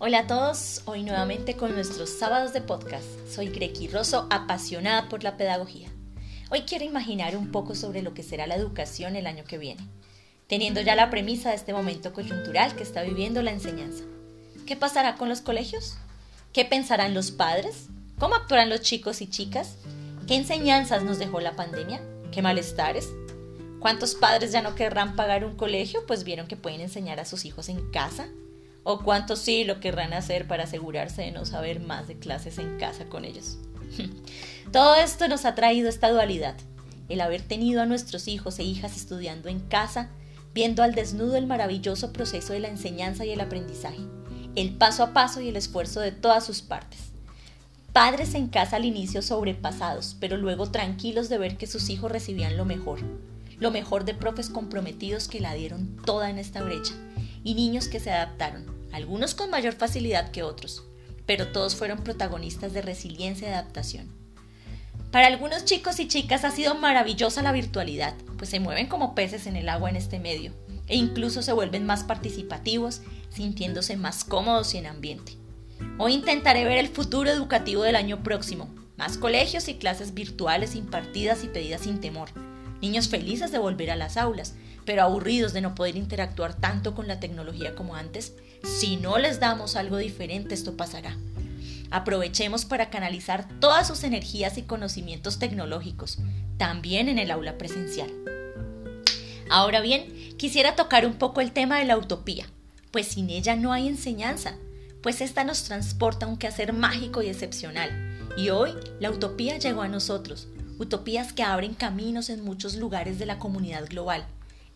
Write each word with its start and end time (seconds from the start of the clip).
Hola 0.00 0.20
a 0.20 0.26
todos, 0.28 0.82
hoy 0.84 1.02
nuevamente 1.02 1.56
con 1.56 1.74
nuestros 1.74 2.08
sábados 2.08 2.52
de 2.52 2.60
podcast. 2.60 3.04
Soy 3.28 3.48
Greki 3.48 3.88
Rosso, 3.88 4.28
apasionada 4.30 5.08
por 5.08 5.24
la 5.24 5.36
pedagogía. 5.36 5.88
Hoy 6.50 6.60
quiero 6.60 6.84
imaginar 6.84 7.36
un 7.36 7.50
poco 7.50 7.74
sobre 7.74 8.00
lo 8.02 8.14
que 8.14 8.22
será 8.22 8.46
la 8.46 8.54
educación 8.54 9.16
el 9.16 9.26
año 9.26 9.42
que 9.42 9.58
viene, 9.58 9.82
teniendo 10.46 10.80
ya 10.82 10.94
la 10.94 11.10
premisa 11.10 11.48
de 11.48 11.56
este 11.56 11.72
momento 11.72 12.12
coyuntural 12.12 12.76
que 12.76 12.84
está 12.84 13.02
viviendo 13.02 13.42
la 13.42 13.50
enseñanza. 13.50 14.04
¿Qué 14.68 14.76
pasará 14.76 15.16
con 15.16 15.28
los 15.28 15.40
colegios? 15.40 15.98
¿Qué 16.52 16.64
pensarán 16.64 17.12
los 17.12 17.32
padres? 17.32 17.88
¿Cómo 18.20 18.36
actuarán 18.36 18.70
los 18.70 18.82
chicos 18.82 19.20
y 19.20 19.28
chicas? 19.28 19.78
¿Qué 20.28 20.36
enseñanzas 20.36 21.02
nos 21.02 21.18
dejó 21.18 21.40
la 21.40 21.56
pandemia? 21.56 22.00
¿Qué 22.30 22.40
malestares? 22.40 23.08
¿Cuántos 23.80 24.14
padres 24.14 24.52
ya 24.52 24.62
no 24.62 24.76
querrán 24.76 25.16
pagar 25.16 25.44
un 25.44 25.56
colegio 25.56 26.06
pues 26.06 26.22
vieron 26.22 26.46
que 26.46 26.56
pueden 26.56 26.82
enseñar 26.82 27.18
a 27.18 27.24
sus 27.24 27.44
hijos 27.44 27.68
en 27.68 27.90
casa? 27.90 28.28
¿O 28.84 29.00
cuántos 29.00 29.40
sí 29.40 29.64
lo 29.64 29.80
querrán 29.80 30.12
hacer 30.12 30.46
para 30.46 30.64
asegurarse 30.64 31.22
de 31.22 31.30
no 31.30 31.44
saber 31.44 31.80
más 31.80 32.08
de 32.08 32.18
clases 32.18 32.58
en 32.58 32.78
casa 32.78 33.06
con 33.06 33.24
ellos? 33.24 33.58
Todo 34.72 34.96
esto 34.96 35.28
nos 35.28 35.44
ha 35.44 35.54
traído 35.54 35.88
esta 35.88 36.10
dualidad, 36.10 36.54
el 37.08 37.20
haber 37.20 37.42
tenido 37.42 37.82
a 37.82 37.86
nuestros 37.86 38.28
hijos 38.28 38.58
e 38.58 38.64
hijas 38.64 38.96
estudiando 38.96 39.48
en 39.48 39.60
casa, 39.60 40.10
viendo 40.54 40.82
al 40.82 40.94
desnudo 40.94 41.36
el 41.36 41.46
maravilloso 41.46 42.12
proceso 42.12 42.52
de 42.52 42.60
la 42.60 42.68
enseñanza 42.68 43.24
y 43.24 43.30
el 43.30 43.40
aprendizaje, 43.40 44.00
el 44.56 44.74
paso 44.74 45.02
a 45.02 45.12
paso 45.12 45.40
y 45.40 45.48
el 45.48 45.56
esfuerzo 45.56 46.00
de 46.00 46.12
todas 46.12 46.44
sus 46.44 46.62
partes. 46.62 46.98
Padres 47.92 48.34
en 48.34 48.48
casa 48.48 48.76
al 48.76 48.84
inicio 48.84 49.22
sobrepasados, 49.22 50.16
pero 50.20 50.36
luego 50.36 50.70
tranquilos 50.70 51.28
de 51.28 51.38
ver 51.38 51.56
que 51.56 51.66
sus 51.66 51.88
hijos 51.88 52.12
recibían 52.12 52.56
lo 52.56 52.64
mejor, 52.64 53.00
lo 53.58 53.70
mejor 53.70 54.04
de 54.04 54.14
profes 54.14 54.50
comprometidos 54.50 55.28
que 55.28 55.40
la 55.40 55.54
dieron 55.54 55.96
toda 56.04 56.30
en 56.30 56.38
esta 56.38 56.62
brecha, 56.62 56.94
y 57.44 57.54
niños 57.54 57.88
que 57.88 58.00
se 58.00 58.10
adaptaron, 58.10 58.66
algunos 58.92 59.34
con 59.34 59.50
mayor 59.50 59.74
facilidad 59.74 60.30
que 60.30 60.42
otros, 60.42 60.84
pero 61.26 61.48
todos 61.48 61.76
fueron 61.76 62.04
protagonistas 62.04 62.72
de 62.72 62.82
resiliencia 62.82 63.48
y 63.48 63.52
adaptación. 63.52 64.08
Para 65.10 65.26
algunos 65.26 65.64
chicos 65.64 66.00
y 66.00 66.08
chicas 66.08 66.44
ha 66.44 66.50
sido 66.50 66.74
maravillosa 66.74 67.42
la 67.42 67.52
virtualidad, 67.52 68.14
pues 68.36 68.50
se 68.50 68.60
mueven 68.60 68.88
como 68.88 69.14
peces 69.14 69.46
en 69.46 69.56
el 69.56 69.68
agua 69.68 69.88
en 69.88 69.96
este 69.96 70.18
medio, 70.18 70.52
e 70.86 70.96
incluso 70.96 71.42
se 71.42 71.52
vuelven 71.52 71.86
más 71.86 72.04
participativos, 72.04 73.02
sintiéndose 73.30 73.96
más 73.96 74.24
cómodos 74.24 74.74
y 74.74 74.78
en 74.78 74.86
ambiente. 74.86 75.32
Hoy 75.98 76.14
intentaré 76.14 76.64
ver 76.64 76.78
el 76.78 76.88
futuro 76.88 77.30
educativo 77.30 77.82
del 77.82 77.96
año 77.96 78.22
próximo, 78.22 78.68
más 78.96 79.16
colegios 79.16 79.68
y 79.68 79.74
clases 79.74 80.12
virtuales 80.12 80.74
impartidas 80.74 81.44
y 81.44 81.48
pedidas 81.48 81.82
sin 81.82 82.00
temor, 82.00 82.30
niños 82.80 83.08
felices 83.08 83.52
de 83.52 83.58
volver 83.58 83.90
a 83.90 83.96
las 83.96 84.16
aulas, 84.16 84.54
pero 84.84 85.02
aburridos 85.02 85.52
de 85.52 85.60
no 85.60 85.74
poder 85.74 85.96
interactuar 85.96 86.54
tanto 86.54 86.94
con 86.94 87.08
la 87.08 87.20
tecnología 87.20 87.74
como 87.74 87.94
antes, 87.94 88.34
si 88.62 88.96
no 88.96 89.18
les 89.18 89.40
damos 89.40 89.76
algo 89.76 89.96
diferente 89.98 90.54
esto 90.54 90.76
pasará. 90.76 91.16
Aprovechemos 91.90 92.64
para 92.64 92.90
canalizar 92.90 93.48
todas 93.60 93.86
sus 93.86 94.04
energías 94.04 94.58
y 94.58 94.62
conocimientos 94.62 95.38
tecnológicos, 95.38 96.18
también 96.56 97.08
en 97.08 97.18
el 97.18 97.30
aula 97.30 97.56
presencial. 97.56 98.10
Ahora 99.50 99.80
bien, 99.80 100.36
quisiera 100.36 100.76
tocar 100.76 101.06
un 101.06 101.14
poco 101.14 101.40
el 101.40 101.52
tema 101.52 101.78
de 101.78 101.86
la 101.86 101.96
utopía, 101.96 102.46
pues 102.90 103.08
sin 103.08 103.30
ella 103.30 103.56
no 103.56 103.72
hay 103.72 103.88
enseñanza, 103.88 104.56
pues 105.02 105.20
esta 105.20 105.44
nos 105.44 105.64
transporta 105.64 106.26
a 106.26 106.28
un 106.28 106.36
quehacer 106.36 106.72
mágico 106.72 107.22
y 107.22 107.28
excepcional. 107.28 107.90
Y 108.36 108.50
hoy 108.50 108.74
la 109.00 109.10
utopía 109.10 109.58
llegó 109.58 109.82
a 109.82 109.88
nosotros, 109.88 110.48
utopías 110.78 111.32
que 111.32 111.42
abren 111.42 111.74
caminos 111.74 112.30
en 112.30 112.44
muchos 112.44 112.76
lugares 112.76 113.18
de 113.18 113.26
la 113.26 113.38
comunidad 113.38 113.86
global 113.86 114.26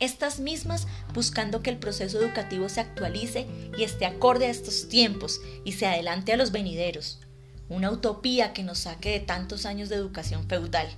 estas 0.03 0.41
mismas 0.41 0.89
buscando 1.15 1.63
que 1.63 1.71
el 1.71 1.79
proceso 1.79 2.19
educativo 2.21 2.69
se 2.69 2.81
actualice 2.81 3.47
y 3.79 3.85
esté 3.85 4.05
acorde 4.05 4.47
a 4.47 4.51
estos 4.51 4.89
tiempos 4.89 5.41
y 5.65 5.73
se 5.73 5.87
adelante 5.87 6.33
a 6.33 6.37
los 6.37 6.51
venideros. 6.51 7.21
Una 7.69 7.89
utopía 7.93 8.53
que 8.53 8.65
nos 8.65 8.81
saque 8.81 9.11
de 9.11 9.21
tantos 9.21 9.65
años 9.65 9.89
de 9.89 9.95
educación 9.95 10.49
feudal. 10.49 10.89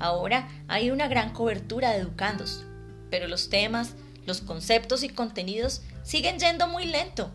Ahora 0.00 0.48
hay 0.66 0.90
una 0.90 1.06
gran 1.06 1.32
cobertura 1.32 1.90
de 1.90 1.98
educandos, 1.98 2.64
pero 3.08 3.28
los 3.28 3.50
temas, 3.50 3.92
los 4.26 4.40
conceptos 4.40 5.04
y 5.04 5.10
contenidos 5.10 5.82
siguen 6.02 6.40
yendo 6.40 6.66
muy 6.66 6.86
lento. 6.86 7.30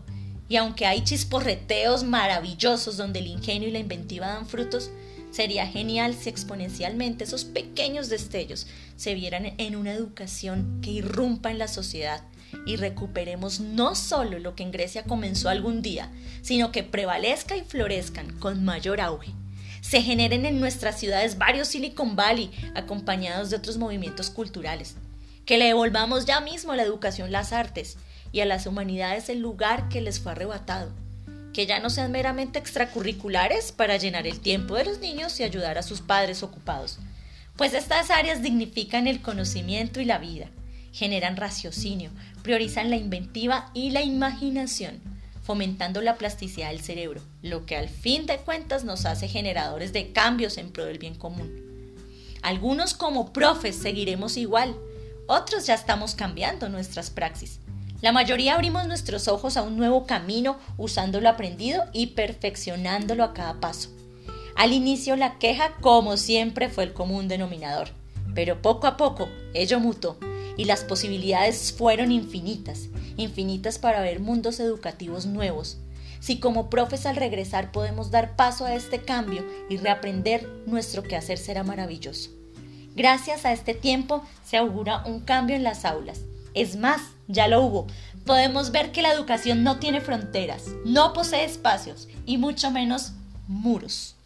Y 0.50 0.56
aunque 0.56 0.84
hay 0.84 1.02
chisporreteos 1.02 2.04
maravillosos 2.04 2.98
donde 2.98 3.20
el 3.20 3.28
ingenio 3.28 3.68
y 3.68 3.72
la 3.72 3.78
inventiva 3.78 4.26
dan 4.26 4.46
frutos, 4.46 4.90
Sería 5.36 5.66
genial 5.66 6.14
si 6.14 6.30
exponencialmente 6.30 7.24
esos 7.24 7.44
pequeños 7.44 8.08
destellos 8.08 8.66
se 8.96 9.12
vieran 9.12 9.52
en 9.58 9.76
una 9.76 9.92
educación 9.92 10.80
que 10.80 10.90
irrumpa 10.90 11.50
en 11.50 11.58
la 11.58 11.68
sociedad 11.68 12.22
y 12.64 12.76
recuperemos 12.76 13.60
no 13.60 13.94
solo 13.96 14.38
lo 14.38 14.54
que 14.54 14.62
en 14.62 14.72
Grecia 14.72 15.04
comenzó 15.04 15.50
algún 15.50 15.82
día, 15.82 16.10
sino 16.40 16.72
que 16.72 16.84
prevalezca 16.84 17.54
y 17.54 17.64
florezcan 17.64 18.38
con 18.38 18.64
mayor 18.64 19.02
auge. 19.02 19.34
Se 19.82 20.00
generen 20.00 20.46
en 20.46 20.58
nuestras 20.58 20.98
ciudades 20.98 21.36
varios 21.36 21.68
Silicon 21.68 22.16
Valley 22.16 22.50
acompañados 22.74 23.50
de 23.50 23.56
otros 23.56 23.76
movimientos 23.76 24.30
culturales. 24.30 24.96
Que 25.44 25.58
le 25.58 25.66
devolvamos 25.66 26.24
ya 26.24 26.40
mismo 26.40 26.72
a 26.72 26.76
la 26.76 26.82
educación 26.84 27.30
las 27.30 27.52
artes 27.52 27.98
y 28.32 28.40
a 28.40 28.46
las 28.46 28.66
humanidades 28.66 29.28
el 29.28 29.40
lugar 29.40 29.90
que 29.90 30.00
les 30.00 30.18
fue 30.18 30.32
arrebatado 30.32 30.94
que 31.56 31.64
ya 31.64 31.80
no 31.80 31.88
sean 31.88 32.12
meramente 32.12 32.58
extracurriculares 32.58 33.72
para 33.72 33.96
llenar 33.96 34.26
el 34.26 34.40
tiempo 34.40 34.74
de 34.74 34.84
los 34.84 34.98
niños 34.98 35.40
y 35.40 35.42
ayudar 35.42 35.78
a 35.78 35.82
sus 35.82 36.02
padres 36.02 36.42
ocupados, 36.42 36.98
pues 37.56 37.72
estas 37.72 38.10
áreas 38.10 38.42
dignifican 38.42 39.06
el 39.06 39.22
conocimiento 39.22 40.02
y 40.02 40.04
la 40.04 40.18
vida, 40.18 40.50
generan 40.92 41.38
raciocinio, 41.38 42.10
priorizan 42.42 42.90
la 42.90 42.96
inventiva 42.96 43.70
y 43.72 43.88
la 43.88 44.02
imaginación, 44.02 45.00
fomentando 45.44 46.02
la 46.02 46.16
plasticidad 46.16 46.68
del 46.68 46.82
cerebro, 46.82 47.22
lo 47.40 47.64
que 47.64 47.78
al 47.78 47.88
fin 47.88 48.26
de 48.26 48.36
cuentas 48.36 48.84
nos 48.84 49.06
hace 49.06 49.26
generadores 49.26 49.94
de 49.94 50.12
cambios 50.12 50.58
en 50.58 50.70
pro 50.70 50.84
del 50.84 50.98
bien 50.98 51.14
común. 51.14 51.50
Algunos 52.42 52.92
como 52.92 53.32
profes 53.32 53.76
seguiremos 53.76 54.36
igual, 54.36 54.76
otros 55.26 55.66
ya 55.66 55.72
estamos 55.72 56.14
cambiando 56.14 56.68
nuestras 56.68 57.08
praxis 57.08 57.60
la 58.02 58.12
mayoría 58.12 58.54
abrimos 58.54 58.86
nuestros 58.86 59.26
ojos 59.26 59.56
a 59.56 59.62
un 59.62 59.76
nuevo 59.76 60.06
camino 60.06 60.58
usando 60.76 61.20
lo 61.20 61.30
aprendido 61.30 61.84
y 61.92 62.08
perfeccionándolo 62.08 63.24
a 63.24 63.32
cada 63.32 63.58
paso. 63.58 63.90
Al 64.54 64.72
inicio 64.72 65.16
la 65.16 65.38
queja, 65.38 65.76
como 65.80 66.16
siempre, 66.16 66.68
fue 66.68 66.84
el 66.84 66.92
común 66.92 67.26
denominador, 67.28 67.88
pero 68.34 68.60
poco 68.60 68.86
a 68.86 68.96
poco 68.96 69.28
ello 69.54 69.80
mutó 69.80 70.18
y 70.58 70.64
las 70.64 70.84
posibilidades 70.84 71.72
fueron 71.72 72.12
infinitas, 72.12 72.88
infinitas 73.16 73.78
para 73.78 74.00
ver 74.00 74.20
mundos 74.20 74.60
educativos 74.60 75.24
nuevos. 75.24 75.78
Si 76.20 76.38
como 76.38 76.68
profes 76.68 77.06
al 77.06 77.16
regresar 77.16 77.72
podemos 77.72 78.10
dar 78.10 78.36
paso 78.36 78.66
a 78.66 78.74
este 78.74 79.00
cambio 79.02 79.44
y 79.70 79.76
reaprender, 79.78 80.46
nuestro 80.66 81.02
quehacer 81.02 81.38
será 81.38 81.62
maravilloso. 81.62 82.30
Gracias 82.94 83.44
a 83.44 83.52
este 83.52 83.74
tiempo 83.74 84.22
se 84.44 84.56
augura 84.56 85.02
un 85.06 85.20
cambio 85.20 85.56
en 85.56 85.62
las 85.62 85.84
aulas 85.84 86.20
es 86.56 86.74
más, 86.76 87.02
ya 87.28 87.46
lo 87.46 87.62
hubo. 87.62 87.86
Podemos 88.24 88.72
ver 88.72 88.90
que 88.90 89.02
la 89.02 89.12
educación 89.12 89.62
no 89.62 89.78
tiene 89.78 90.00
fronteras, 90.00 90.64
no 90.84 91.12
posee 91.12 91.44
espacios 91.44 92.08
y 92.24 92.38
mucho 92.38 92.72
menos 92.72 93.12
muros. 93.46 94.16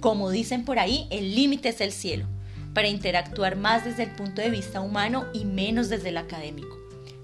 Como 0.00 0.30
dicen 0.30 0.64
por 0.64 0.78
ahí, 0.78 1.06
el 1.10 1.34
límite 1.34 1.70
es 1.70 1.80
el 1.80 1.92
cielo, 1.92 2.26
para 2.74 2.88
interactuar 2.88 3.56
más 3.56 3.84
desde 3.84 4.02
el 4.02 4.10
punto 4.10 4.42
de 4.42 4.50
vista 4.50 4.80
humano 4.80 5.26
y 5.32 5.44
menos 5.44 5.88
desde 5.88 6.10
el 6.10 6.18
académico. 6.18 6.76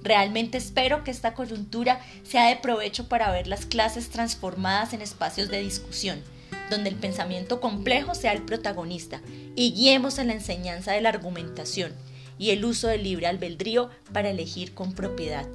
Realmente 0.02 0.58
espero 0.58 1.02
que 1.02 1.10
esta 1.10 1.34
coyuntura 1.34 2.00
sea 2.22 2.46
de 2.46 2.56
provecho 2.56 3.08
para 3.08 3.32
ver 3.32 3.48
las 3.48 3.66
clases 3.66 4.10
transformadas 4.10 4.92
en 4.92 5.02
espacios 5.02 5.48
de 5.48 5.60
discusión, 5.60 6.22
donde 6.70 6.88
el 6.88 6.96
pensamiento 6.96 7.60
complejo 7.60 8.14
sea 8.14 8.32
el 8.32 8.42
protagonista 8.42 9.20
y 9.56 9.72
guiemos 9.72 10.18
en 10.18 10.28
la 10.28 10.34
enseñanza 10.34 10.92
de 10.92 11.00
la 11.00 11.08
argumentación 11.08 11.92
y 12.38 12.50
el 12.50 12.64
uso 12.64 12.88
del 12.88 13.04
libre 13.04 13.26
albedrío 13.26 13.90
para 14.12 14.30
elegir 14.30 14.74
con 14.74 14.92
propiedad, 14.92 15.46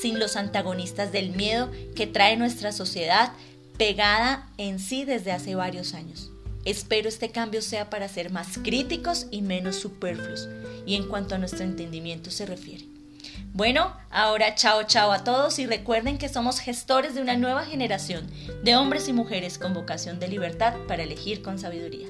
sin 0.00 0.18
los 0.18 0.36
antagonistas 0.36 1.12
del 1.12 1.30
miedo 1.30 1.70
que 1.94 2.06
trae 2.06 2.36
nuestra 2.36 2.72
sociedad 2.72 3.32
pegada 3.78 4.48
en 4.58 4.78
sí 4.78 5.04
desde 5.04 5.32
hace 5.32 5.54
varios 5.54 5.94
años. 5.94 6.30
Espero 6.64 7.08
este 7.08 7.30
cambio 7.30 7.62
sea 7.62 7.90
para 7.90 8.08
ser 8.08 8.30
más 8.30 8.58
críticos 8.58 9.26
y 9.30 9.42
menos 9.42 9.76
superfluos, 9.76 10.48
y 10.84 10.96
en 10.96 11.08
cuanto 11.08 11.34
a 11.34 11.38
nuestro 11.38 11.64
entendimiento 11.64 12.30
se 12.30 12.44
refiere. 12.44 12.86
Bueno, 13.52 13.96
ahora 14.10 14.54
chao 14.54 14.82
chao 14.82 15.12
a 15.12 15.24
todos 15.24 15.58
y 15.58 15.66
recuerden 15.66 16.18
que 16.18 16.28
somos 16.28 16.58
gestores 16.58 17.14
de 17.14 17.22
una 17.22 17.36
nueva 17.36 17.64
generación 17.64 18.26
de 18.62 18.76
hombres 18.76 19.08
y 19.08 19.12
mujeres 19.12 19.58
con 19.58 19.74
vocación 19.74 20.18
de 20.18 20.28
libertad 20.28 20.74
para 20.88 21.04
elegir 21.04 21.40
con 21.40 21.58
sabiduría. 21.58 22.08